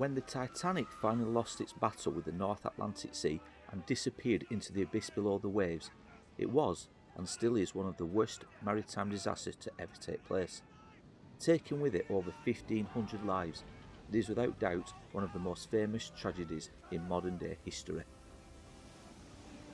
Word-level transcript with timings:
When 0.00 0.14
the 0.14 0.22
Titanic 0.22 0.90
finally 0.90 1.30
lost 1.30 1.60
its 1.60 1.74
battle 1.74 2.12
with 2.12 2.24
the 2.24 2.32
North 2.32 2.64
Atlantic 2.64 3.14
Sea 3.14 3.38
and 3.70 3.84
disappeared 3.84 4.46
into 4.48 4.72
the 4.72 4.80
abyss 4.80 5.10
below 5.10 5.36
the 5.36 5.50
waves, 5.50 5.90
it 6.38 6.48
was 6.48 6.88
and 7.16 7.28
still 7.28 7.54
is 7.54 7.74
one 7.74 7.86
of 7.86 7.98
the 7.98 8.06
worst 8.06 8.46
maritime 8.64 9.10
disasters 9.10 9.56
to 9.56 9.70
ever 9.78 9.92
take 10.00 10.24
place. 10.24 10.62
Taking 11.38 11.82
with 11.82 11.94
it 11.94 12.06
over 12.08 12.32
1500 12.44 13.26
lives, 13.26 13.62
it 14.10 14.16
is 14.16 14.30
without 14.30 14.58
doubt 14.58 14.90
one 15.12 15.22
of 15.22 15.34
the 15.34 15.38
most 15.38 15.70
famous 15.70 16.10
tragedies 16.18 16.70
in 16.90 17.06
modern 17.06 17.36
day 17.36 17.58
history. 17.62 18.04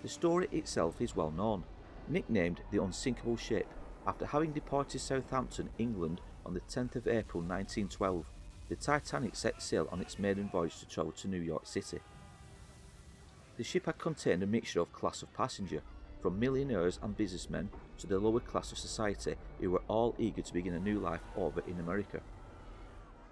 The 0.02 0.08
story 0.08 0.48
itself 0.50 1.00
is 1.00 1.14
well 1.14 1.30
known, 1.30 1.62
nicknamed 2.08 2.62
the 2.72 2.82
Unsinkable 2.82 3.36
Ship 3.36 3.68
after 4.08 4.26
having 4.26 4.50
departed 4.50 5.00
Southampton, 5.00 5.70
England 5.78 6.20
on 6.44 6.52
the 6.52 6.62
10th 6.62 6.96
of 6.96 7.06
April 7.06 7.44
1912. 7.44 8.26
The 8.68 8.76
Titanic 8.76 9.36
set 9.36 9.62
sail 9.62 9.88
on 9.92 10.00
its 10.00 10.18
maiden 10.18 10.48
voyage 10.48 10.80
to 10.80 10.88
travel 10.88 11.12
to 11.12 11.28
New 11.28 11.40
York 11.40 11.66
City. 11.66 12.00
The 13.56 13.64
ship 13.64 13.86
had 13.86 13.98
contained 13.98 14.42
a 14.42 14.46
mixture 14.46 14.80
of 14.80 14.92
class 14.92 15.22
of 15.22 15.32
passenger, 15.32 15.82
from 16.20 16.40
millionaires 16.40 16.98
and 17.02 17.16
businessmen 17.16 17.70
to 17.98 18.06
the 18.06 18.18
lower 18.18 18.40
class 18.40 18.72
of 18.72 18.78
society 18.78 19.36
who 19.60 19.70
were 19.70 19.82
all 19.86 20.14
eager 20.18 20.42
to 20.42 20.52
begin 20.52 20.74
a 20.74 20.80
new 20.80 20.98
life 20.98 21.20
over 21.36 21.62
in 21.68 21.78
America. 21.78 22.20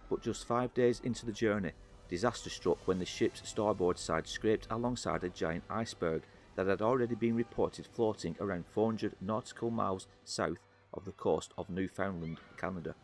But 0.08 0.22
just 0.22 0.46
five 0.46 0.72
days 0.74 1.00
into 1.02 1.26
the 1.26 1.32
journey, 1.32 1.72
disaster 2.08 2.50
struck 2.50 2.86
when 2.86 3.00
the 3.00 3.04
ship's 3.04 3.46
starboard 3.48 3.98
side 3.98 4.28
scraped 4.28 4.68
alongside 4.70 5.24
a 5.24 5.28
giant 5.28 5.64
iceberg 5.68 6.22
that 6.54 6.68
had 6.68 6.82
already 6.82 7.16
been 7.16 7.34
reported 7.34 7.86
floating 7.86 8.36
around 8.40 8.64
400 8.66 9.16
nautical 9.20 9.70
miles 9.70 10.06
south 10.24 10.58
of 10.92 11.04
the 11.04 11.12
coast 11.12 11.52
of 11.58 11.68
Newfoundland, 11.68 12.38
Canada. 12.56 12.94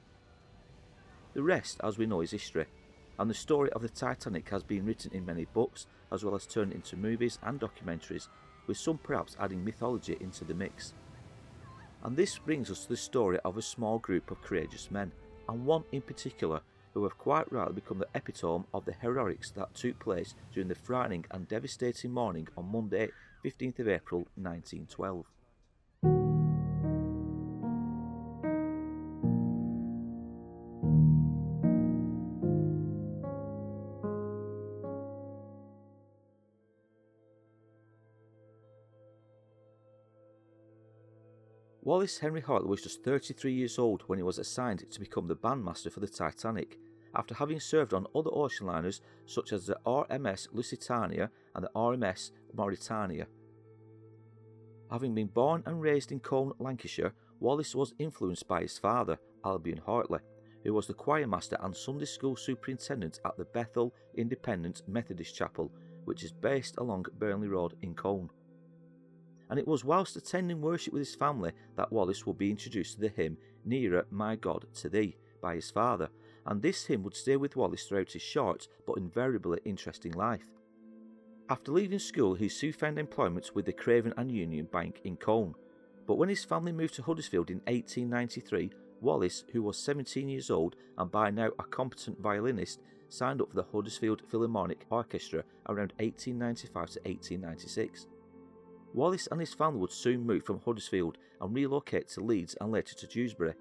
The 1.32 1.42
rest, 1.42 1.80
as 1.84 1.96
we 1.96 2.06
know, 2.06 2.22
is 2.22 2.32
history, 2.32 2.66
and 3.18 3.30
the 3.30 3.34
story 3.34 3.70
of 3.72 3.82
the 3.82 3.88
Titanic 3.88 4.48
has 4.48 4.62
been 4.62 4.84
written 4.84 5.12
in 5.12 5.24
many 5.26 5.44
books 5.44 5.86
as 6.10 6.24
well 6.24 6.34
as 6.34 6.46
turned 6.46 6.72
into 6.72 6.96
movies 6.96 7.38
and 7.42 7.60
documentaries, 7.60 8.28
with 8.66 8.76
some 8.76 8.98
perhaps 8.98 9.36
adding 9.38 9.64
mythology 9.64 10.16
into 10.20 10.44
the 10.44 10.54
mix. 10.54 10.94
And 12.02 12.16
this 12.16 12.38
brings 12.38 12.70
us 12.70 12.82
to 12.82 12.88
the 12.88 12.96
story 12.96 13.38
of 13.44 13.56
a 13.56 13.62
small 13.62 13.98
group 13.98 14.30
of 14.30 14.42
courageous 14.42 14.90
men, 14.90 15.12
and 15.48 15.66
one 15.66 15.84
in 15.92 16.00
particular 16.00 16.60
who 16.94 17.04
have 17.04 17.18
quite 17.18 17.50
rightly 17.52 17.74
become 17.74 17.98
the 17.98 18.08
epitome 18.14 18.64
of 18.74 18.84
the 18.84 18.92
heroics 18.92 19.50
that 19.52 19.74
took 19.74 19.98
place 19.98 20.34
during 20.52 20.68
the 20.68 20.74
frightening 20.74 21.24
and 21.30 21.46
devastating 21.46 22.10
morning 22.10 22.48
on 22.56 22.72
Monday, 22.72 23.10
15th 23.44 23.78
of 23.78 23.88
April 23.88 24.20
1912. 24.34 25.24
Wallace 41.90 42.18
Henry 42.18 42.40
Hartley 42.40 42.68
was 42.68 42.82
just 42.82 43.02
33 43.02 43.52
years 43.52 43.76
old 43.76 44.02
when 44.06 44.16
he 44.16 44.22
was 44.22 44.38
assigned 44.38 44.88
to 44.88 45.00
become 45.00 45.26
the 45.26 45.34
bandmaster 45.34 45.90
for 45.90 45.98
the 45.98 46.06
Titanic, 46.06 46.78
after 47.16 47.34
having 47.34 47.58
served 47.58 47.92
on 47.92 48.06
other 48.14 48.30
ocean 48.32 48.68
liners 48.68 49.00
such 49.26 49.52
as 49.52 49.66
the 49.66 49.76
RMS 49.84 50.46
Lusitania 50.52 51.32
and 51.56 51.64
the 51.64 51.70
RMS 51.74 52.30
Mauretania. 52.56 53.26
Having 54.88 55.16
been 55.16 55.26
born 55.26 55.64
and 55.66 55.82
raised 55.82 56.12
in 56.12 56.20
Colne, 56.20 56.52
Lancashire, 56.60 57.12
Wallace 57.40 57.74
was 57.74 57.92
influenced 57.98 58.46
by 58.46 58.60
his 58.60 58.78
father, 58.78 59.18
Albion 59.44 59.80
Hartley, 59.84 60.20
who 60.62 60.72
was 60.72 60.86
the 60.86 60.94
choirmaster 60.94 61.56
and 61.64 61.74
Sunday 61.74 62.04
school 62.04 62.36
superintendent 62.36 63.18
at 63.24 63.36
the 63.36 63.46
Bethel 63.46 63.92
Independent 64.16 64.82
Methodist 64.86 65.34
Chapel, 65.34 65.72
which 66.04 66.22
is 66.22 66.30
based 66.30 66.76
along 66.78 67.06
Burnley 67.18 67.48
Road 67.48 67.74
in 67.82 67.96
Colne. 67.96 68.30
And 69.50 69.58
it 69.58 69.66
was 69.66 69.84
whilst 69.84 70.16
attending 70.16 70.62
worship 70.62 70.92
with 70.92 71.00
his 71.00 71.14
family 71.14 71.52
that 71.76 71.92
Wallace 71.92 72.24
would 72.24 72.38
be 72.38 72.50
introduced 72.50 72.94
to 72.94 73.00
the 73.00 73.08
hymn 73.08 73.36
Nearer, 73.64 74.06
My 74.10 74.36
God, 74.36 74.64
to 74.76 74.88
Thee 74.88 75.16
by 75.42 75.56
his 75.56 75.70
father, 75.70 76.08
and 76.46 76.62
this 76.62 76.86
hymn 76.86 77.02
would 77.02 77.16
stay 77.16 77.36
with 77.36 77.56
Wallace 77.56 77.86
throughout 77.86 78.12
his 78.12 78.22
short 78.22 78.68
but 78.86 78.96
invariably 78.96 79.58
interesting 79.64 80.12
life. 80.12 80.46
After 81.48 81.72
leaving 81.72 81.98
school, 81.98 82.34
he 82.34 82.48
soon 82.48 82.72
found 82.72 82.98
employment 82.98 83.50
with 83.54 83.66
the 83.66 83.72
Craven 83.72 84.14
and 84.16 84.30
Union 84.30 84.68
Bank 84.70 85.00
in 85.02 85.16
Colne. 85.16 85.56
But 86.06 86.14
when 86.14 86.28
his 86.28 86.44
family 86.44 86.70
moved 86.70 86.94
to 86.94 87.02
Huddersfield 87.02 87.50
in 87.50 87.58
1893, 87.66 88.70
Wallace, 89.00 89.44
who 89.52 89.62
was 89.62 89.76
17 89.78 90.28
years 90.28 90.50
old 90.50 90.76
and 90.96 91.10
by 91.10 91.30
now 91.30 91.50
a 91.58 91.64
competent 91.64 92.20
violinist, 92.20 92.80
signed 93.08 93.40
up 93.40 93.48
for 93.50 93.56
the 93.56 93.66
Huddersfield 93.72 94.22
Philharmonic 94.28 94.86
Orchestra 94.90 95.42
around 95.68 95.92
1895 95.98 96.72
to 96.72 97.00
1896. 97.00 98.06
Wallace 98.92 99.28
and 99.30 99.40
his 99.40 99.54
family 99.54 99.80
would 99.80 99.92
soon 99.92 100.26
move 100.26 100.44
from 100.44 100.60
Huddersfield 100.60 101.18
and 101.40 101.54
relocate 101.54 102.08
to 102.08 102.20
Leeds 102.20 102.56
and 102.60 102.72
later 102.72 102.94
to 102.94 103.06
Dewsbury. 103.06 103.54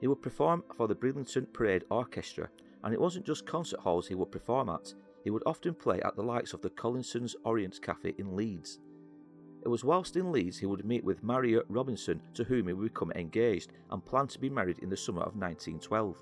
He 0.00 0.06
would 0.06 0.22
perform 0.22 0.64
for 0.76 0.88
the 0.88 0.94
Bridlington 0.94 1.46
Parade 1.52 1.84
Orchestra, 1.90 2.48
and 2.82 2.94
it 2.94 3.00
wasn't 3.00 3.26
just 3.26 3.46
concert 3.46 3.80
halls 3.80 4.08
he 4.08 4.14
would 4.14 4.30
perform 4.30 4.68
at, 4.68 4.94
he 5.24 5.30
would 5.30 5.42
often 5.44 5.74
play 5.74 6.00
at 6.02 6.16
the 6.16 6.22
likes 6.22 6.54
of 6.54 6.62
the 6.62 6.70
Collinson's 6.70 7.36
Orient 7.44 7.82
Cafe 7.82 8.14
in 8.16 8.36
Leeds. 8.36 8.78
It 9.62 9.68
was 9.68 9.84
whilst 9.84 10.16
in 10.16 10.32
Leeds 10.32 10.58
he 10.58 10.66
would 10.66 10.84
meet 10.84 11.04
with 11.04 11.22
Maria 11.22 11.62
Robinson, 11.68 12.22
to 12.34 12.44
whom 12.44 12.68
he 12.68 12.72
would 12.72 12.94
become 12.94 13.12
engaged 13.12 13.72
and 13.90 14.04
planned 14.04 14.30
to 14.30 14.38
be 14.38 14.48
married 14.48 14.78
in 14.78 14.88
the 14.88 14.96
summer 14.96 15.20
of 15.20 15.36
1912. 15.36 16.16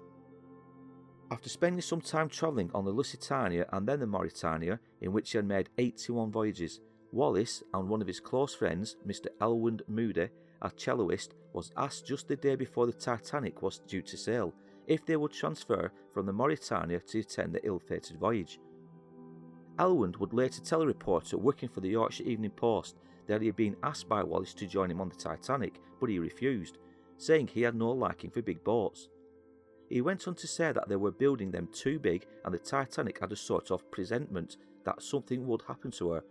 After 1.30 1.48
spending 1.48 1.80
some 1.80 2.00
time 2.00 2.28
travelling 2.28 2.70
on 2.72 2.84
the 2.84 2.90
Lusitania 2.90 3.66
and 3.72 3.86
then 3.86 4.00
the 4.00 4.06
Mauretania, 4.06 4.78
in 5.00 5.12
which 5.12 5.32
he 5.32 5.38
had 5.38 5.46
made 5.46 5.68
81 5.76 6.30
voyages, 6.30 6.80
Wallace 7.12 7.62
and 7.72 7.88
one 7.88 8.00
of 8.00 8.06
his 8.06 8.20
close 8.20 8.54
friends, 8.54 8.96
Mr. 9.06 9.26
Elwood 9.40 9.82
Moody, 9.88 10.28
a 10.62 10.70
celloist, 10.70 11.30
was 11.52 11.72
asked 11.76 12.06
just 12.06 12.28
the 12.28 12.36
day 12.36 12.56
before 12.56 12.86
the 12.86 12.92
Titanic 12.92 13.62
was 13.62 13.78
due 13.78 14.02
to 14.02 14.16
sail 14.16 14.54
if 14.86 15.04
they 15.04 15.16
would 15.16 15.32
transfer 15.32 15.90
from 16.12 16.26
the 16.26 16.32
Mauretania 16.32 17.04
to 17.06 17.20
attend 17.20 17.54
the 17.54 17.66
ill 17.66 17.78
fated 17.78 18.18
voyage. 18.18 18.60
Elwood 19.78 20.16
would 20.16 20.32
later 20.32 20.60
tell 20.62 20.82
a 20.82 20.86
reporter 20.86 21.36
working 21.36 21.68
for 21.68 21.80
the 21.80 21.90
Yorkshire 21.90 22.24
Evening 22.24 22.50
Post 22.50 22.96
that 23.26 23.40
he 23.40 23.46
had 23.48 23.56
been 23.56 23.76
asked 23.82 24.08
by 24.08 24.22
Wallace 24.22 24.54
to 24.54 24.66
join 24.66 24.90
him 24.90 25.00
on 25.00 25.08
the 25.08 25.16
Titanic, 25.16 25.80
but 26.00 26.08
he 26.08 26.18
refused, 26.18 26.78
saying 27.18 27.48
he 27.48 27.62
had 27.62 27.74
no 27.74 27.90
liking 27.90 28.30
for 28.30 28.42
big 28.42 28.62
boats. 28.64 29.08
He 29.88 30.00
went 30.00 30.26
on 30.26 30.34
to 30.36 30.46
say 30.46 30.72
that 30.72 30.88
they 30.88 30.96
were 30.96 31.10
building 31.10 31.50
them 31.50 31.68
too 31.72 31.98
big 31.98 32.26
and 32.44 32.54
the 32.54 32.58
Titanic 32.58 33.20
had 33.20 33.32
a 33.32 33.36
sort 33.36 33.70
of 33.70 33.90
presentiment 33.90 34.56
that 34.84 35.02
something 35.02 35.46
would 35.46 35.62
happen 35.62 35.90
to 35.92 36.12
her, 36.12 36.24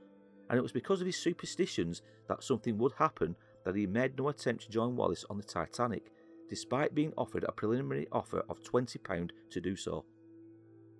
and 0.49 0.57
it 0.57 0.61
was 0.61 0.71
because 0.71 1.01
of 1.01 1.07
his 1.07 1.17
superstitions 1.17 2.01
that 2.27 2.43
something 2.43 2.77
would 2.77 2.93
happen 2.97 3.35
that 3.63 3.75
he 3.75 3.87
made 3.87 4.17
no 4.17 4.29
attempt 4.29 4.63
to 4.63 4.69
join 4.69 4.95
Wallace 4.95 5.25
on 5.29 5.37
the 5.37 5.43
Titanic, 5.43 6.11
despite 6.49 6.95
being 6.95 7.13
offered 7.17 7.43
a 7.43 7.51
preliminary 7.51 8.07
offer 8.11 8.43
of 8.49 8.61
£20 8.63 9.31
to 9.49 9.61
do 9.61 9.75
so. 9.75 10.05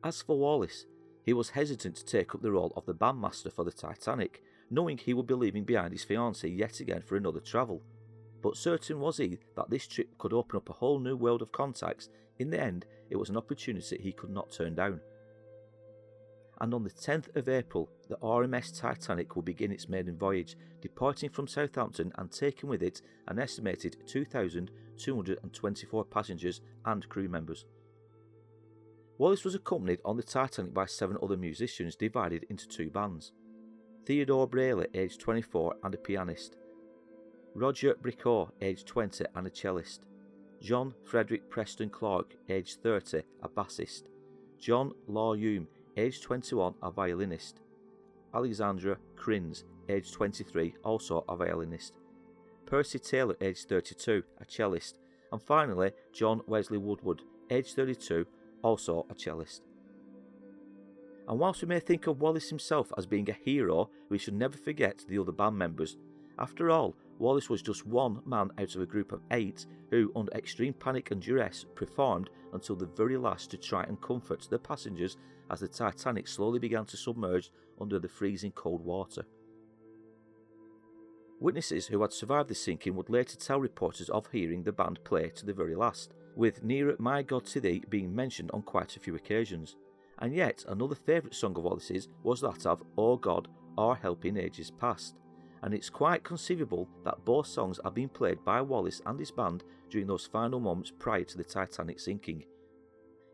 As 0.03 0.22
for 0.22 0.38
Wallace, 0.38 0.85
he 1.23 1.33
was 1.33 1.51
hesitant 1.51 1.95
to 1.95 2.06
take 2.06 2.33
up 2.33 2.41
the 2.41 2.51
role 2.51 2.73
of 2.75 2.85
the 2.85 2.94
bandmaster 2.94 3.51
for 3.51 3.63
the 3.63 3.72
Titanic, 3.72 4.41
knowing 4.69 4.97
he 4.97 5.13
would 5.13 5.28
be 5.28 5.33
leaving 5.33 5.63
behind 5.63 5.94
his 5.94 6.06
fiancée 6.06 6.56
yet 6.56 6.79
again 6.79 7.01
for 7.01 7.16
another 7.16 7.39
travel. 7.39 7.81
But 8.41 8.57
certain 8.57 9.00
was 9.00 9.17
he 9.17 9.39
that 9.56 9.69
this 9.69 9.88
trip 9.88 10.17
could 10.17 10.33
open 10.33 10.57
up 10.57 10.69
a 10.69 10.73
whole 10.73 11.00
new 11.00 11.16
world 11.16 11.41
of 11.41 11.51
contacts. 11.51 12.09
In 12.38 12.50
the 12.50 12.62
end, 12.62 12.85
it 13.09 13.16
was 13.16 13.29
an 13.29 13.38
opportunity 13.38 13.97
he 13.97 14.12
could 14.12 14.30
not 14.30 14.51
turn 14.51 14.75
down 14.75 15.01
and 16.62 16.74
on 16.74 16.84
the 16.84 16.90
10th 16.90 17.36
of 17.36 17.50
April, 17.50 17.90
the 18.07 18.18
RMS 18.18 18.80
Titanic 18.80 19.36
will 19.36 19.44
begin 19.44 19.72
its 19.72 19.90
maiden 19.90 20.18
voyage, 20.18 20.56
departing 20.81 21.30
from 21.30 21.48
Southampton 21.48 22.12
and 22.18 22.31
taking 22.31 22.69
with 22.69 22.81
it 22.81 23.02
an 23.28 23.40
estimated 23.40 23.98
2,224 24.07 26.06
passengers 26.06 26.62
and 26.86 27.10
crew 27.10 27.28
members. 27.28 27.66
Wallace 29.18 29.44
was 29.44 29.56
accompanied 29.56 30.00
on 30.04 30.18
the 30.18 30.24
Titanic 30.24 30.74
by 30.74 30.86
seven 30.86 31.18
other 31.22 31.38
musicians 31.38 31.96
divided 31.96 32.46
into 32.50 32.68
two 32.68 32.90
bands. 32.90 33.31
Theodore 34.06 34.48
Brailey, 34.48 34.88
aged 34.94 35.19
24 35.22 35.75
and 35.84 35.94
a 35.94 35.98
pianist, 35.98 36.58
Roger 37.56 37.96
Bricoux, 37.96 38.50
aged 38.62 38.86
20 38.86 39.24
and 39.34 39.48
a 39.48 39.50
cellist, 39.50 40.00
John 40.62 40.94
Frederick 41.06 41.50
Preston 41.50 41.90
Clarke, 41.90 42.36
aged 42.50 42.81
30, 42.84 43.22
a 43.42 43.48
bassist, 43.50 44.04
John 44.60 44.92
Law 45.08 45.34
Hume, 45.36 45.68
aged 45.97 46.24
21, 46.24 46.75
a 46.81 46.92
violinist. 46.92 47.62
Alexandra 48.33 48.97
Krins, 49.15 49.63
aged 49.89 50.13
23, 50.13 50.75
also 50.83 51.24
a 51.30 51.36
violinist. 51.36 51.94
Percy 52.65 53.00
Taylor, 53.00 53.36
aged 53.42 53.69
32, 53.69 54.24
a 54.39 54.45
cellist. 54.45 55.00
And 55.31 55.42
finally, 55.42 55.92
John 56.13 56.42
Wesley 56.47 56.77
Woodward, 56.77 57.21
aged 57.50 57.75
32, 57.75 58.25
also 58.62 59.06
a 59.09 59.13
cellist. 59.13 59.62
And 61.27 61.39
whilst 61.39 61.62
we 61.62 61.68
may 61.68 61.80
think 61.80 62.07
of 62.07 62.21
Wallace 62.21 62.50
himself 62.50 62.91
as 62.98 63.06
being 63.06 63.30
a 63.30 63.33
hero, 63.33 63.89
we 64.09 64.18
should 64.18 64.36
never 64.36 64.57
forget 64.57 65.03
the 65.07 65.18
other 65.18 65.31
band 65.31 65.57
members. 65.57 65.98
After 66.38 66.69
all, 66.69 66.95
Wallace 67.17 67.50
was 67.50 67.62
just 67.62 67.85
one 67.85 68.21
man 68.25 68.51
out 68.59 68.75
of 68.75 68.81
a 68.81 68.85
group 68.85 69.12
of 69.12 69.21
eight 69.31 69.65
who, 69.89 70.12
under 70.15 70.31
extreme 70.33 70.73
panic 70.73 71.12
and 71.12 71.21
duress, 71.21 71.65
performed 71.75 72.29
until 72.53 72.75
the 72.75 72.85
very 72.85 73.17
last 73.17 73.51
to 73.51 73.57
try 73.57 73.83
and 73.83 74.01
comfort 74.01 74.47
the 74.50 74.59
passengers 74.59 75.17
as 75.50 75.62
the 75.62 75.67
Titanic 75.67 76.27
slowly 76.27 76.59
began 76.59 76.85
to 76.85 76.97
submerge 76.97 77.51
under 77.79 78.00
the 78.00 78.09
freezing 78.09 78.51
cold 78.51 78.83
water. 78.83 79.25
Witnesses 81.39 81.88
who 81.88 82.01
had 82.01 82.13
survived 82.13 82.50
the 82.50 82.56
sinking 82.56 82.95
would 82.95 83.09
later 83.09 83.38
tell 83.38 83.59
reporters 83.59 84.09
of 84.09 84.27
hearing 84.31 84.63
the 84.63 84.71
band 84.71 85.03
play 85.03 85.29
to 85.29 85.45
the 85.45 85.53
very 85.53 85.75
last, 85.75 86.13
with 86.35 86.63
Nearer 86.63 86.95
My 86.97 87.21
God 87.21 87.45
to 87.47 87.59
Thee 87.59 87.83
being 87.89 88.13
mentioned 88.15 88.51
on 88.51 88.62
quite 88.62 88.95
a 88.95 89.00
few 89.00 89.15
occasions. 89.15 89.75
And 90.19 90.33
yet, 90.33 90.63
another 90.67 90.95
favourite 90.95 91.35
song 91.35 91.57
of 91.57 91.63
Wallace's 91.63 92.07
was 92.23 92.41
that 92.41 92.65
of 92.65 92.83
O 92.97 93.17
God, 93.17 93.50
Our 93.77 93.95
Help 93.95 94.25
in 94.25 94.38
Ages 94.38 94.71
Past, 94.71 95.15
and 95.63 95.74
it's 95.74 95.90
quite 95.90 96.24
conceivable 96.24 96.88
that 97.04 97.24
both 97.25 97.48
songs 97.48 97.80
have 97.84 97.94
been 97.94 98.10
played 98.10 98.44
by 98.44 98.62
Wallace 98.62 99.02
and 99.06 99.19
his 99.19 99.31
band 99.31 99.63
during 99.90 100.07
those 100.07 100.28
final 100.28 100.60
moments 100.60 100.92
prior 100.98 101.24
to 101.24 101.38
the 101.38 101.44
Titanic 101.44 102.00
sinking. 102.00 102.44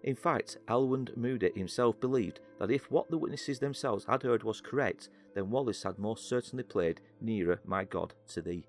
In 0.03 0.15
fact, 0.15 0.57
Elwood 0.68 1.13
Moody 1.15 1.51
himself 1.56 2.00
believed 2.00 2.39
that 2.59 2.71
if 2.71 2.89
what 2.89 3.09
the 3.09 3.18
witnesses 3.18 3.59
themselves 3.59 4.06
had 4.06 4.23
heard 4.23 4.44
was 4.44 4.62
correct, 4.62 5.09
then 5.35 5.51
Wallace 5.51 5.83
had 5.83 6.00
most 6.00 6.27
certainly 6.27 6.63
played 6.63 7.01
Nearer, 7.21 7.59
My 7.65 7.83
God, 7.83 8.13
to 8.29 8.41
Thee. 8.41 8.65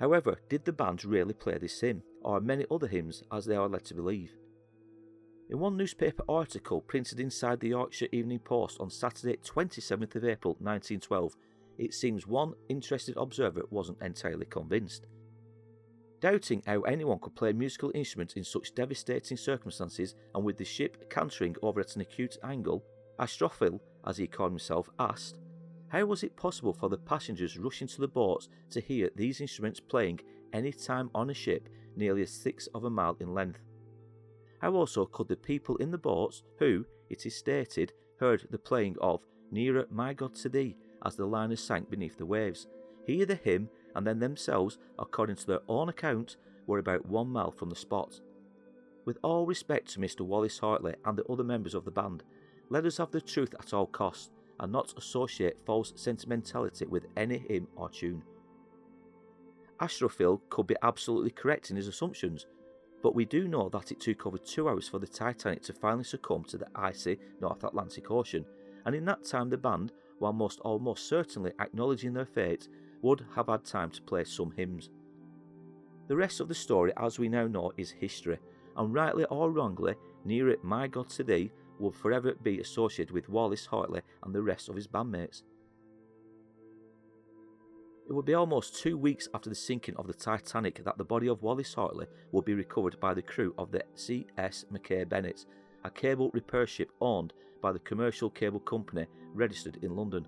However, 0.00 0.38
did 0.48 0.64
the 0.64 0.72
band 0.72 1.04
really 1.04 1.34
play 1.34 1.58
this 1.58 1.80
hymn, 1.80 2.02
or 2.22 2.40
many 2.40 2.64
other 2.70 2.86
hymns, 2.86 3.22
as 3.32 3.46
they 3.46 3.56
are 3.56 3.68
led 3.68 3.84
to 3.86 3.94
believe? 3.94 4.32
In 5.50 5.60
one 5.60 5.76
newspaper 5.76 6.22
article 6.28 6.82
printed 6.82 7.18
inside 7.18 7.60
the 7.60 7.68
Yorkshire 7.68 8.08
Evening 8.12 8.38
Post 8.38 8.78
on 8.80 8.90
Saturday, 8.90 9.38
27th 9.38 10.14
of 10.14 10.24
April 10.24 10.56
1912, 10.60 11.34
it 11.78 11.94
seems 11.94 12.26
one 12.26 12.54
interested 12.68 13.16
observer 13.16 13.62
wasn't 13.70 14.02
entirely 14.02 14.46
convinced. 14.46 15.06
Doubting 16.20 16.62
how 16.66 16.80
anyone 16.82 17.20
could 17.20 17.36
play 17.36 17.52
musical 17.52 17.92
instrument 17.94 18.36
in 18.36 18.42
such 18.42 18.74
devastating 18.74 19.36
circumstances 19.36 20.16
and 20.34 20.44
with 20.44 20.58
the 20.58 20.64
ship 20.64 21.08
cantering 21.08 21.54
over 21.62 21.80
at 21.80 21.94
an 21.94 22.02
acute 22.02 22.36
angle, 22.42 22.84
Astrophil, 23.20 23.78
as 24.04 24.16
he 24.16 24.26
called 24.26 24.50
himself, 24.50 24.90
asked, 24.98 25.38
How 25.88 26.04
was 26.04 26.24
it 26.24 26.36
possible 26.36 26.72
for 26.72 26.88
the 26.88 26.98
passengers 26.98 27.56
rushing 27.56 27.86
to 27.88 28.00
the 28.00 28.08
boats 28.08 28.48
to 28.70 28.80
hear 28.80 29.10
these 29.14 29.40
instruments 29.40 29.78
playing 29.78 30.20
any 30.52 30.72
time 30.72 31.10
on 31.14 31.30
a 31.30 31.34
ship 31.34 31.68
nearly 31.94 32.22
a 32.22 32.26
sixth 32.26 32.68
of 32.74 32.82
a 32.84 32.90
mile 32.90 33.16
in 33.20 33.32
length? 33.32 33.60
How 34.60 34.74
also 34.74 35.06
could 35.06 35.28
the 35.28 35.36
people 35.36 35.76
in 35.76 35.92
the 35.92 35.98
boats, 35.98 36.42
who, 36.58 36.84
it 37.08 37.24
is 37.26 37.36
stated, 37.36 37.92
heard 38.18 38.48
the 38.50 38.58
playing 38.58 38.96
of 39.00 39.24
Nearer 39.52 39.86
My 39.88 40.14
God 40.14 40.34
to 40.36 40.48
Thee 40.48 40.76
as 41.04 41.16
the 41.16 41.26
liners 41.26 41.62
sank 41.62 41.90
beneath 41.90 42.18
the 42.18 42.26
waves, 42.26 42.66
He, 43.06 43.24
the 43.24 43.34
hymn 43.34 43.70
and 43.94 44.06
then 44.06 44.18
themselves, 44.18 44.78
according 44.98 45.36
to 45.36 45.46
their 45.46 45.60
own 45.68 45.88
account, 45.88 46.36
were 46.66 46.78
about 46.78 47.06
one 47.06 47.28
mile 47.28 47.50
from 47.50 47.70
the 47.70 47.76
spot. 47.76 48.20
With 49.04 49.18
all 49.22 49.46
respect 49.46 49.88
to 49.92 50.00
Mr. 50.00 50.20
Wallace 50.20 50.58
Hartley 50.58 50.94
and 51.04 51.16
the 51.16 51.24
other 51.24 51.44
members 51.44 51.74
of 51.74 51.84
the 51.84 51.90
band, 51.90 52.22
let 52.68 52.84
us 52.84 52.98
have 52.98 53.10
the 53.10 53.20
truth 53.20 53.54
at 53.58 53.72
all 53.72 53.86
costs 53.86 54.30
and 54.60 54.70
not 54.70 54.92
associate 54.98 55.56
false 55.64 55.92
sentimentality 55.96 56.84
with 56.84 57.06
any 57.16 57.38
hymn 57.38 57.68
or 57.76 57.88
tune. 57.88 58.22
Astrophil 59.80 60.40
could 60.50 60.66
be 60.66 60.76
absolutely 60.82 61.30
correct 61.30 61.70
in 61.70 61.76
his 61.76 61.88
assumptions, 61.88 62.46
but 63.02 63.14
we 63.14 63.24
do 63.24 63.46
know 63.46 63.68
that 63.68 63.92
it 63.92 64.00
took 64.00 64.26
over 64.26 64.38
two 64.38 64.68
hours 64.68 64.88
for 64.88 64.98
the 64.98 65.06
Titanic 65.06 65.62
to 65.62 65.72
finally 65.72 66.04
succumb 66.04 66.44
to 66.44 66.58
the 66.58 66.66
icy 66.74 67.18
North 67.40 67.62
Atlantic 67.64 68.10
Ocean, 68.10 68.44
and 68.84 68.94
in 68.94 69.04
that 69.04 69.24
time 69.24 69.48
the 69.48 69.56
band, 69.56 69.92
while 70.18 70.32
most 70.32 70.60
almost 70.60 71.08
certainly 71.08 71.52
acknowledging 71.60 72.12
their 72.12 72.26
fate, 72.26 72.68
would 73.02 73.24
have 73.34 73.48
had 73.48 73.64
time 73.64 73.90
to 73.90 74.02
play 74.02 74.24
some 74.24 74.52
hymns. 74.56 74.90
The 76.08 76.16
rest 76.16 76.40
of 76.40 76.48
the 76.48 76.54
story, 76.54 76.92
as 76.96 77.18
we 77.18 77.28
now 77.28 77.46
know, 77.46 77.72
is 77.76 77.90
history, 77.90 78.38
and 78.76 78.94
rightly 78.94 79.24
or 79.24 79.50
wrongly, 79.50 79.94
Nearer 80.24 80.56
My 80.62 80.88
God 80.88 81.10
to 81.10 81.24
Thee 81.24 81.52
will 81.78 81.92
forever 81.92 82.34
be 82.42 82.60
associated 82.60 83.12
with 83.12 83.28
Wallace 83.28 83.66
Hartley 83.66 84.00
and 84.22 84.34
the 84.34 84.42
rest 84.42 84.68
of 84.68 84.76
his 84.76 84.88
bandmates. 84.88 85.42
It 88.08 88.14
would 88.14 88.24
be 88.24 88.34
almost 88.34 88.80
two 88.80 88.96
weeks 88.96 89.28
after 89.34 89.50
the 89.50 89.54
sinking 89.54 89.96
of 89.96 90.06
the 90.06 90.14
Titanic 90.14 90.82
that 90.82 90.96
the 90.96 91.04
body 91.04 91.28
of 91.28 91.42
Wallace 91.42 91.74
Hartley 91.74 92.06
would 92.32 92.46
be 92.46 92.54
recovered 92.54 92.98
by 93.00 93.12
the 93.12 93.20
crew 93.20 93.54
of 93.58 93.70
the 93.70 93.84
C.S. 93.94 94.64
Mackay 94.70 95.04
Bennett, 95.04 95.44
a 95.84 95.90
cable 95.90 96.30
repair 96.32 96.66
ship 96.66 96.90
owned 97.02 97.34
by 97.60 97.72
the 97.72 97.78
Commercial 97.80 98.30
Cable 98.30 98.60
Company 98.60 99.06
registered 99.34 99.78
in 99.82 99.96
London. 99.96 100.26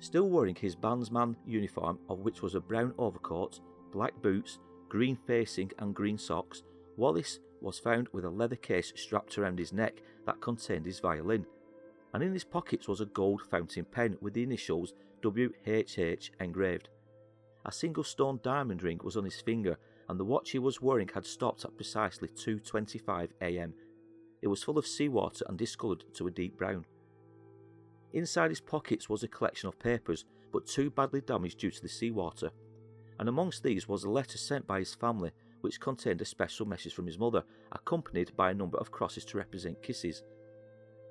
Still 0.00 0.28
wearing 0.28 0.54
his 0.54 0.74
bandsman 0.74 1.36
uniform, 1.46 1.98
of 2.08 2.20
which 2.20 2.42
was 2.42 2.54
a 2.54 2.60
brown 2.60 2.92
overcoat, 2.98 3.60
black 3.92 4.20
boots, 4.20 4.58
green 4.88 5.16
facing, 5.26 5.70
and 5.78 5.94
green 5.94 6.18
socks, 6.18 6.62
Wallace 6.96 7.38
was 7.60 7.78
found 7.78 8.08
with 8.12 8.24
a 8.24 8.30
leather 8.30 8.56
case 8.56 8.92
strapped 8.96 9.38
around 9.38 9.58
his 9.58 9.72
neck 9.72 10.02
that 10.26 10.40
contained 10.40 10.84
his 10.84 11.00
violin, 11.00 11.46
and 12.12 12.22
in 12.22 12.32
his 12.32 12.44
pockets 12.44 12.88
was 12.88 13.00
a 13.00 13.06
gold 13.06 13.42
fountain 13.50 13.84
pen 13.84 14.18
with 14.20 14.34
the 14.34 14.42
initials 14.42 14.94
WHH 15.22 16.30
engraved. 16.40 16.88
A 17.64 17.72
single 17.72 18.04
stone 18.04 18.40
diamond 18.42 18.82
ring 18.82 19.00
was 19.04 19.16
on 19.16 19.24
his 19.24 19.40
finger, 19.40 19.78
and 20.08 20.18
the 20.18 20.24
watch 20.24 20.50
he 20.50 20.58
was 20.58 20.82
wearing 20.82 21.08
had 21.14 21.24
stopped 21.24 21.64
at 21.64 21.76
precisely 21.76 22.28
2:25 22.28 23.30
a.m. 23.40 23.72
It 24.42 24.48
was 24.48 24.62
full 24.62 24.76
of 24.76 24.86
seawater 24.86 25.44
and 25.48 25.56
discoloured 25.56 26.04
to 26.14 26.26
a 26.26 26.30
deep 26.30 26.58
brown. 26.58 26.84
Inside 28.12 28.50
his 28.50 28.60
pockets 28.60 29.08
was 29.08 29.22
a 29.22 29.28
collection 29.28 29.68
of 29.68 29.78
papers, 29.78 30.24
but 30.52 30.66
too 30.66 30.90
badly 30.90 31.22
damaged 31.22 31.60
due 31.60 31.70
to 31.70 31.80
the 31.80 31.88
seawater, 31.88 32.50
and 33.18 33.28
amongst 33.28 33.62
these 33.62 33.88
was 33.88 34.04
a 34.04 34.10
letter 34.10 34.36
sent 34.36 34.66
by 34.66 34.80
his 34.80 34.94
family 34.94 35.30
which 35.62 35.80
contained 35.80 36.20
a 36.20 36.24
special 36.24 36.66
message 36.66 36.92
from 36.92 37.06
his 37.06 37.18
mother, 37.18 37.44
accompanied 37.70 38.36
by 38.36 38.50
a 38.50 38.54
number 38.54 38.76
of 38.78 38.90
crosses 38.90 39.24
to 39.24 39.38
represent 39.38 39.82
kisses. 39.82 40.22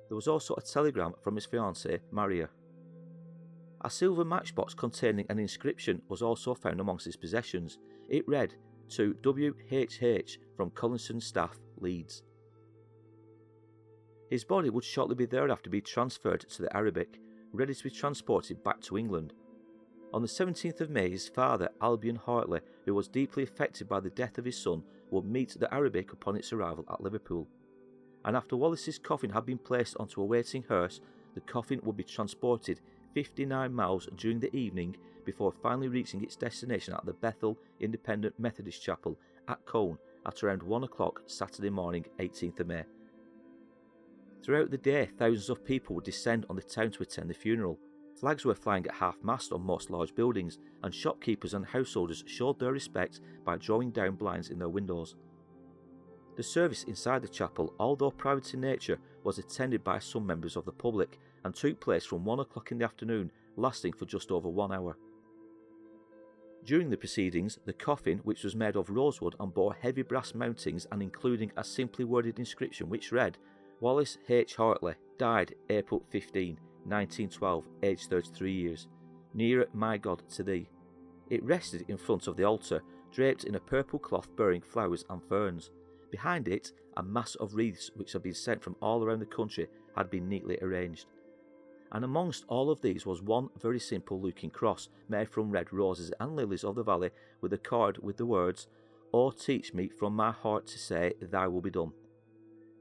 There 0.08 0.14
was 0.14 0.28
also 0.28 0.54
a 0.54 0.62
telegram 0.62 1.14
from 1.22 1.34
his 1.34 1.46
fiancée, 1.46 2.00
Maria. 2.10 2.50
A 3.80 3.90
silver 3.90 4.24
matchbox 4.24 4.74
containing 4.74 5.26
an 5.28 5.38
inscription 5.38 6.02
was 6.08 6.22
also 6.22 6.54
found 6.54 6.80
amongst 6.80 7.06
his 7.06 7.16
possessions. 7.16 7.78
It 8.08 8.28
read, 8.28 8.54
To 8.90 9.14
WHH 9.22 10.36
from 10.56 10.70
Collinson 10.70 11.20
Staff, 11.20 11.58
Leeds. 11.80 12.22
His 14.32 14.44
body 14.44 14.70
would 14.70 14.82
shortly 14.82 15.14
be 15.14 15.26
thereafter 15.26 15.68
be 15.68 15.82
transferred 15.82 16.40
to 16.40 16.62
the 16.62 16.74
Arabic, 16.74 17.20
ready 17.52 17.74
to 17.74 17.84
be 17.84 17.90
transported 17.90 18.64
back 18.64 18.80
to 18.80 18.96
England. 18.96 19.34
On 20.14 20.22
the 20.22 20.26
17th 20.26 20.80
of 20.80 20.88
May, 20.88 21.10
his 21.10 21.28
father, 21.28 21.68
Albion 21.82 22.16
Hartley, 22.16 22.60
who 22.86 22.94
was 22.94 23.08
deeply 23.08 23.42
affected 23.42 23.90
by 23.90 24.00
the 24.00 24.08
death 24.08 24.38
of 24.38 24.46
his 24.46 24.56
son, 24.56 24.84
would 25.10 25.26
meet 25.26 25.54
the 25.60 25.72
Arabic 25.74 26.14
upon 26.14 26.36
its 26.36 26.50
arrival 26.50 26.86
at 26.90 27.02
Liverpool. 27.02 27.46
And 28.24 28.34
after 28.34 28.56
Wallace's 28.56 28.98
coffin 28.98 29.28
had 29.28 29.44
been 29.44 29.58
placed 29.58 29.98
onto 30.00 30.22
a 30.22 30.24
waiting 30.24 30.64
hearse, 30.66 31.02
the 31.34 31.42
coffin 31.42 31.82
would 31.84 31.98
be 31.98 32.02
transported 32.02 32.80
59 33.12 33.74
miles 33.74 34.08
during 34.16 34.40
the 34.40 34.56
evening 34.56 34.96
before 35.26 35.52
finally 35.62 35.88
reaching 35.88 36.22
its 36.22 36.36
destination 36.36 36.94
at 36.94 37.04
the 37.04 37.12
Bethel 37.12 37.58
Independent 37.80 38.40
Methodist 38.40 38.82
Chapel 38.82 39.18
at 39.46 39.62
Colne 39.66 39.98
at 40.24 40.42
around 40.42 40.62
1 40.62 40.84
o'clock 40.84 41.20
Saturday 41.26 41.68
morning, 41.68 42.06
18th 42.18 42.60
of 42.60 42.68
May. 42.68 42.84
Throughout 44.42 44.70
the 44.70 44.78
day, 44.78 45.08
thousands 45.18 45.50
of 45.50 45.64
people 45.64 45.94
would 45.94 46.04
descend 46.04 46.46
on 46.50 46.56
the 46.56 46.62
town 46.62 46.90
to 46.92 47.02
attend 47.02 47.30
the 47.30 47.34
funeral. 47.34 47.78
Flags 48.18 48.44
were 48.44 48.54
flying 48.54 48.86
at 48.86 48.94
half 48.94 49.16
mast 49.22 49.52
on 49.52 49.64
most 49.64 49.88
large 49.88 50.14
buildings, 50.14 50.58
and 50.82 50.92
shopkeepers 50.92 51.54
and 51.54 51.64
householders 51.64 52.24
showed 52.26 52.58
their 52.58 52.72
respect 52.72 53.20
by 53.44 53.56
drawing 53.56 53.90
down 53.90 54.16
blinds 54.16 54.50
in 54.50 54.58
their 54.58 54.68
windows. 54.68 55.14
The 56.36 56.42
service 56.42 56.84
inside 56.84 57.22
the 57.22 57.28
chapel, 57.28 57.74
although 57.78 58.10
private 58.10 58.52
in 58.54 58.60
nature, 58.62 58.98
was 59.22 59.38
attended 59.38 59.84
by 59.84 59.98
some 59.98 60.26
members 60.26 60.56
of 60.56 60.64
the 60.64 60.72
public 60.72 61.20
and 61.44 61.54
took 61.54 61.80
place 61.80 62.04
from 62.04 62.24
one 62.24 62.40
o'clock 62.40 62.72
in 62.72 62.78
the 62.78 62.84
afternoon, 62.84 63.30
lasting 63.56 63.92
for 63.92 64.06
just 64.06 64.30
over 64.30 64.48
one 64.48 64.72
hour. 64.72 64.96
During 66.64 66.90
the 66.90 66.96
proceedings, 66.96 67.58
the 67.64 67.72
coffin, 67.72 68.18
which 68.18 68.44
was 68.44 68.56
made 68.56 68.76
of 68.76 68.88
rosewood 68.88 69.34
and 69.40 69.52
bore 69.52 69.74
heavy 69.74 70.02
brass 70.02 70.32
mountings 70.32 70.86
and 70.90 71.02
including 71.02 71.52
a 71.56 71.64
simply 71.64 72.04
worded 72.04 72.38
inscription 72.38 72.88
which 72.88 73.12
read, 73.12 73.36
Wallace 73.82 74.16
H. 74.28 74.54
Hartley 74.54 74.94
died 75.18 75.56
April 75.68 76.04
15, 76.10 76.50
1912, 76.84 77.64
aged 77.82 78.08
33 78.10 78.52
years. 78.52 78.86
Nearer, 79.34 79.66
my 79.74 79.98
God, 79.98 80.22
to 80.36 80.44
thee. 80.44 80.68
It 81.30 81.42
rested 81.42 81.86
in 81.88 81.96
front 81.96 82.28
of 82.28 82.36
the 82.36 82.44
altar, 82.44 82.80
draped 83.10 83.42
in 83.42 83.56
a 83.56 83.60
purple 83.60 83.98
cloth 83.98 84.28
bearing 84.36 84.60
flowers 84.60 85.04
and 85.10 85.20
ferns. 85.20 85.72
Behind 86.12 86.46
it, 86.46 86.70
a 86.96 87.02
mass 87.02 87.34
of 87.34 87.56
wreaths 87.56 87.90
which 87.96 88.12
had 88.12 88.22
been 88.22 88.34
sent 88.34 88.62
from 88.62 88.76
all 88.80 89.02
around 89.02 89.18
the 89.18 89.26
country 89.26 89.66
had 89.96 90.10
been 90.10 90.28
neatly 90.28 90.58
arranged. 90.62 91.06
And 91.90 92.04
amongst 92.04 92.44
all 92.46 92.70
of 92.70 92.82
these 92.82 93.04
was 93.04 93.20
one 93.20 93.48
very 93.60 93.80
simple 93.80 94.20
looking 94.20 94.50
cross 94.50 94.90
made 95.08 95.28
from 95.28 95.50
red 95.50 95.72
roses 95.72 96.12
and 96.20 96.36
lilies 96.36 96.62
of 96.62 96.76
the 96.76 96.84
valley 96.84 97.10
with 97.40 97.52
a 97.52 97.58
card 97.58 97.98
with 98.00 98.16
the 98.16 98.26
words, 98.26 98.68
Oh, 99.12 99.32
teach 99.32 99.74
me 99.74 99.88
from 99.88 100.14
my 100.14 100.30
heart 100.30 100.68
to 100.68 100.78
say, 100.78 101.14
Thy 101.20 101.48
will 101.48 101.60
be 101.60 101.70
done. 101.70 101.90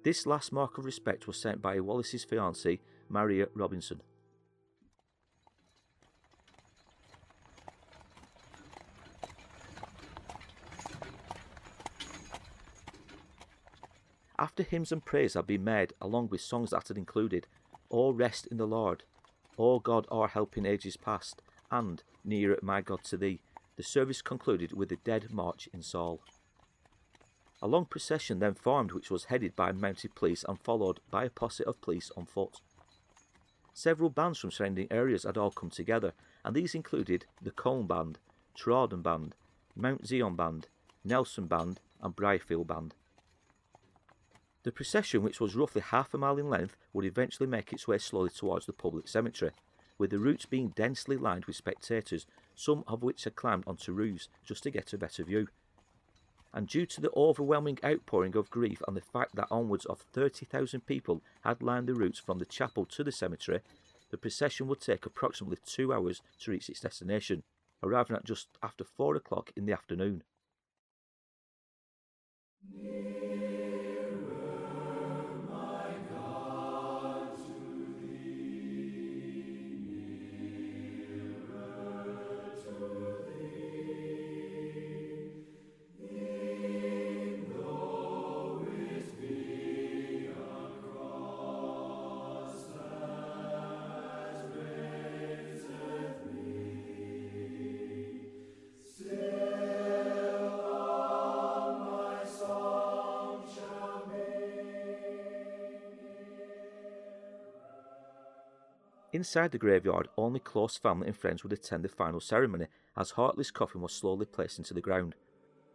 This 0.03 0.25
last 0.25 0.51
mark 0.51 0.79
of 0.79 0.85
respect 0.85 1.27
was 1.27 1.37
sent 1.37 1.61
by 1.61 1.79
Wallace's 1.79 2.25
fiancée, 2.25 2.79
Maria 3.07 3.47
Robinson. 3.53 4.01
After 14.39 14.63
hymns 14.63 14.91
and 14.91 15.05
prayers 15.05 15.35
had 15.35 15.45
been 15.45 15.63
made, 15.63 15.93
along 16.01 16.29
with 16.29 16.41
songs 16.41 16.71
that 16.71 16.87
had 16.87 16.97
included 16.97 17.45
O 17.91 18.11
Rest 18.11 18.47
in 18.47 18.57
the 18.57 18.65
Lord, 18.65 19.03
O 19.59 19.77
God, 19.77 20.07
our 20.09 20.29
help 20.29 20.57
in 20.57 20.65
ages 20.65 20.97
past, 20.97 21.43
and 21.69 22.01
Nearer 22.25 22.57
my 22.63 22.81
God 22.81 23.03
to 23.03 23.17
Thee, 23.17 23.41
the 23.75 23.83
service 23.83 24.23
concluded 24.23 24.73
with 24.73 24.89
the 24.89 24.95
Dead 24.95 25.31
March 25.31 25.69
in 25.71 25.83
Saul. 25.83 26.21
A 27.61 27.67
long 27.67 27.85
procession 27.85 28.39
then 28.39 28.55
formed, 28.55 28.91
which 28.91 29.11
was 29.11 29.25
headed 29.25 29.55
by 29.55 29.71
mounted 29.71 30.15
police 30.15 30.43
and 30.47 30.59
followed 30.59 30.99
by 31.11 31.25
a 31.25 31.29
posse 31.29 31.63
of 31.63 31.79
police 31.81 32.11
on 32.17 32.25
foot. 32.25 32.59
Several 33.73 34.09
bands 34.09 34.39
from 34.39 34.51
surrounding 34.51 34.87
areas 34.91 35.23
had 35.23 35.37
all 35.37 35.51
come 35.51 35.69
together, 35.69 36.13
and 36.43 36.55
these 36.55 36.75
included 36.75 37.25
the 37.41 37.51
Colne 37.51 37.87
Band, 37.87 38.17
Trawden 38.57 39.03
Band, 39.03 39.35
Mount 39.75 40.07
Zion 40.07 40.35
Band, 40.35 40.67
Nelson 41.03 41.47
Band, 41.47 41.79
and 42.01 42.15
Brierfield 42.15 42.67
Band. 42.67 42.95
The 44.63 44.71
procession, 44.71 45.23
which 45.23 45.39
was 45.39 45.55
roughly 45.55 45.81
half 45.81 46.13
a 46.13 46.17
mile 46.17 46.37
in 46.37 46.49
length, 46.49 46.75
would 46.93 47.05
eventually 47.05 47.47
make 47.47 47.71
its 47.71 47.87
way 47.87 47.97
slowly 47.97 48.29
towards 48.29 48.65
the 48.65 48.73
public 48.73 49.07
cemetery, 49.07 49.51
with 49.97 50.09
the 50.09 50.19
routes 50.19 50.45
being 50.45 50.69
densely 50.69 51.15
lined 51.15 51.45
with 51.45 51.55
spectators, 51.55 52.25
some 52.55 52.83
of 52.87 53.03
which 53.03 53.23
had 53.23 53.35
climbed 53.35 53.63
onto 53.65 53.91
roofs 53.91 54.29
just 54.43 54.63
to 54.63 54.71
get 54.71 54.93
a 54.93 54.97
better 54.97 55.23
view. 55.23 55.47
And 56.53 56.67
due 56.67 56.85
to 56.85 57.01
the 57.01 57.11
overwhelming 57.15 57.79
outpouring 57.83 58.35
of 58.35 58.49
grief 58.49 58.81
and 58.87 58.97
the 58.97 59.01
fact 59.01 59.35
that 59.35 59.47
onwards 59.49 59.85
of 59.85 60.01
30,000 60.13 60.85
people 60.85 61.21
had 61.41 61.61
lined 61.61 61.87
the 61.87 61.93
routes 61.93 62.19
from 62.19 62.39
the 62.39 62.45
chapel 62.45 62.85
to 62.85 63.03
the 63.03 63.11
cemetery, 63.11 63.61
the 64.09 64.17
procession 64.17 64.67
would 64.67 64.81
take 64.81 65.05
approximately 65.05 65.57
two 65.65 65.93
hours 65.93 66.21
to 66.39 66.51
reach 66.51 66.69
its 66.69 66.81
destination, 66.81 67.43
arriving 67.81 68.17
at 68.17 68.25
just 68.25 68.49
after 68.61 68.83
four 68.83 69.15
o'clock 69.15 69.51
in 69.55 69.65
the 69.65 69.73
afternoon. 69.73 70.23
Inside 109.13 109.51
the 109.51 109.57
graveyard, 109.57 110.07
only 110.17 110.39
close 110.39 110.77
family 110.77 111.07
and 111.07 111.17
friends 111.17 111.43
would 111.43 111.51
attend 111.51 111.83
the 111.83 111.89
final 111.89 112.21
ceremony 112.21 112.67
as 112.95 113.11
Hartley's 113.11 113.51
coffin 113.51 113.81
was 113.81 113.93
slowly 113.93 114.25
placed 114.25 114.57
into 114.57 114.73
the 114.73 114.81
ground. 114.81 115.15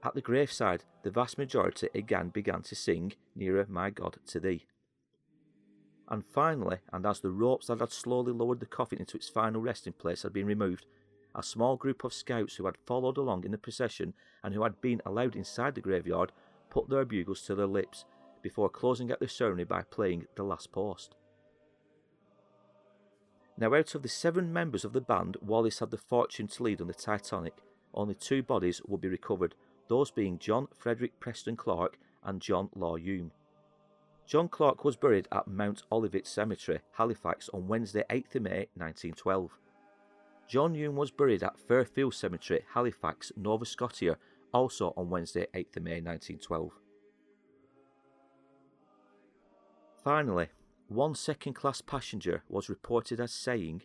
At 0.02 0.14
the 0.14 0.22
graveside, 0.22 0.84
the 1.02 1.10
vast 1.10 1.36
majority 1.36 1.88
again 1.94 2.30
began 2.30 2.62
to 2.62 2.74
sing, 2.74 3.12
Nearer, 3.34 3.66
my 3.68 3.90
God, 3.90 4.18
to 4.28 4.40
Thee. 4.40 4.66
And 6.08 6.24
finally, 6.24 6.78
and 6.92 7.04
as 7.04 7.20
the 7.20 7.30
ropes 7.30 7.66
that 7.66 7.80
had 7.80 7.90
slowly 7.90 8.32
lowered 8.32 8.60
the 8.60 8.66
coffin 8.66 9.00
into 9.00 9.16
its 9.16 9.28
final 9.28 9.60
resting 9.60 9.92
place 9.92 10.22
had 10.22 10.32
been 10.32 10.46
removed, 10.46 10.86
a 11.34 11.42
small 11.42 11.76
group 11.76 12.04
of 12.04 12.14
scouts 12.14 12.56
who 12.56 12.64
had 12.64 12.78
followed 12.86 13.18
along 13.18 13.44
in 13.44 13.50
the 13.50 13.58
procession 13.58 14.14
and 14.42 14.54
who 14.54 14.62
had 14.62 14.80
been 14.80 15.02
allowed 15.04 15.36
inside 15.36 15.74
the 15.74 15.80
graveyard 15.80 16.32
put 16.70 16.88
their 16.88 17.04
bugles 17.04 17.42
to 17.42 17.54
their 17.54 17.66
lips 17.66 18.04
before 18.42 18.68
closing 18.70 19.10
out 19.10 19.20
the 19.20 19.28
ceremony 19.28 19.64
by 19.64 19.82
playing 19.82 20.24
the 20.36 20.42
last 20.42 20.72
post. 20.72 21.16
Now, 23.58 23.74
out 23.74 23.94
of 23.94 24.02
the 24.02 24.08
seven 24.08 24.52
members 24.52 24.84
of 24.84 24.92
the 24.92 25.00
band 25.00 25.38
Wallace 25.40 25.78
had 25.78 25.90
the 25.90 25.96
fortune 25.96 26.46
to 26.48 26.62
lead 26.62 26.80
on 26.80 26.88
the 26.88 26.94
Titanic, 26.94 27.62
only 27.94 28.14
two 28.14 28.42
bodies 28.42 28.82
would 28.86 29.00
be 29.00 29.08
recovered, 29.08 29.54
those 29.88 30.10
being 30.10 30.38
John 30.38 30.68
Frederick 30.76 31.18
Preston 31.20 31.56
Clarke 31.56 31.98
and 32.22 32.42
John 32.42 32.68
Law 32.74 32.96
Hume. 32.96 33.30
John 34.26 34.48
Clarke 34.48 34.84
was 34.84 34.96
buried 34.96 35.28
at 35.30 35.46
Mount 35.46 35.84
Olivet 35.90 36.26
Cemetery, 36.26 36.80
Halifax, 36.98 37.48
on 37.54 37.68
Wednesday, 37.68 38.04
8th 38.10 38.34
May 38.40 38.68
1912. 38.74 39.52
John 40.48 40.74
Hume 40.74 40.96
was 40.96 41.10
buried 41.10 41.42
at 41.42 41.58
Fairfield 41.58 42.14
Cemetery, 42.14 42.64
Halifax, 42.74 43.32
Nova 43.36 43.64
Scotia, 43.64 44.18
also 44.52 44.92
on 44.96 45.10
Wednesday, 45.10 45.46
8th 45.54 45.80
May 45.80 46.00
1912. 46.00 46.72
Finally, 50.02 50.48
one 50.88 51.14
second 51.14 51.54
class 51.54 51.80
passenger 51.80 52.42
was 52.48 52.68
reported 52.68 53.20
as 53.20 53.32
saying, 53.32 53.82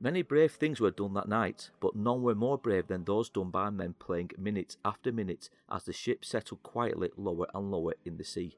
Many 0.00 0.22
brave 0.22 0.52
things 0.52 0.80
were 0.80 0.90
done 0.90 1.14
that 1.14 1.28
night, 1.28 1.70
but 1.80 1.94
none 1.94 2.22
were 2.22 2.34
more 2.34 2.58
brave 2.58 2.88
than 2.88 3.04
those 3.04 3.30
done 3.30 3.50
by 3.50 3.70
men 3.70 3.94
playing 4.00 4.30
minute 4.36 4.76
after 4.84 5.12
minute 5.12 5.48
as 5.70 5.84
the 5.84 5.92
ship 5.92 6.24
settled 6.24 6.62
quietly 6.64 7.10
lower 7.16 7.46
and 7.54 7.70
lower 7.70 7.94
in 8.04 8.16
the 8.16 8.24
sea. 8.24 8.56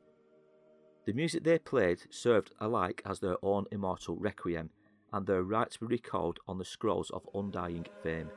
The 1.04 1.12
music 1.12 1.44
they 1.44 1.58
played 1.58 2.04
served 2.08 2.54
alike 2.60 3.02
as 3.04 3.20
their 3.20 3.36
own 3.42 3.66
immortal 3.70 4.16
requiem, 4.16 4.70
and 5.12 5.26
their 5.26 5.42
to 5.42 5.80
be 5.80 5.86
recalled 5.86 6.40
on 6.48 6.56
the 6.56 6.64
scrolls 6.64 7.10
of 7.10 7.28
undying 7.34 7.86
fame. 8.02 8.30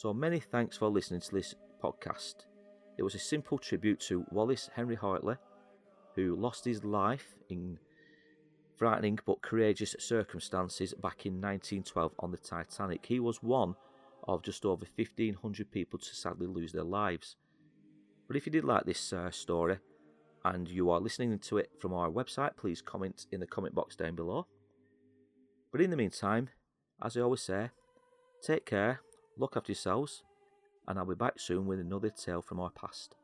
So 0.00 0.14
many 0.14 0.40
thanks 0.40 0.78
for 0.78 0.88
listening 0.88 1.20
to 1.20 1.30
this 1.30 1.54
podcast. 1.84 2.46
It 2.96 3.02
was 3.02 3.14
a 3.14 3.18
simple 3.18 3.58
tribute 3.58 4.00
to 4.08 4.24
Wallace 4.30 4.70
Henry 4.74 4.94
Hartley, 4.94 5.34
who 6.14 6.36
lost 6.36 6.64
his 6.64 6.82
life 6.82 7.34
in 7.50 7.78
frightening 8.78 9.18
but 9.26 9.42
courageous 9.42 9.94
circumstances 9.98 10.94
back 10.94 11.26
in 11.26 11.34
1912 11.34 12.12
on 12.18 12.30
the 12.30 12.38
Titanic. 12.38 13.04
He 13.04 13.20
was 13.20 13.42
one 13.42 13.74
of 14.26 14.42
just 14.42 14.64
over 14.64 14.86
1,500 14.96 15.70
people 15.70 15.98
to 15.98 16.14
sadly 16.14 16.46
lose 16.46 16.72
their 16.72 16.82
lives. 16.82 17.36
But 18.26 18.38
if 18.38 18.46
you 18.46 18.52
did 18.52 18.64
like 18.64 18.86
this 18.86 19.12
uh, 19.12 19.30
story 19.30 19.80
and 20.46 20.66
you 20.66 20.88
are 20.88 20.98
listening 20.98 21.38
to 21.40 21.58
it 21.58 21.72
from 21.78 21.92
our 21.92 22.08
website, 22.08 22.56
please 22.56 22.80
comment 22.80 23.26
in 23.32 23.40
the 23.40 23.46
comment 23.46 23.74
box 23.74 23.96
down 23.96 24.14
below. 24.14 24.46
But 25.70 25.82
in 25.82 25.90
the 25.90 25.98
meantime, 25.98 26.48
as 27.04 27.18
I 27.18 27.20
always 27.20 27.42
say, 27.42 27.68
take 28.42 28.64
care 28.64 29.00
Look 29.40 29.56
after 29.56 29.72
yourselves, 29.72 30.22
and 30.86 30.98
I'll 30.98 31.06
be 31.06 31.14
back 31.14 31.40
soon 31.40 31.64
with 31.64 31.80
another 31.80 32.10
tale 32.10 32.42
from 32.42 32.60
our 32.60 32.68
past. 32.68 33.16